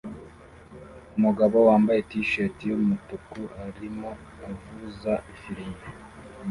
[1.17, 4.09] Umugabo wambaye t-shirt yumutuku arimo
[4.49, 5.87] avuza ifirimbi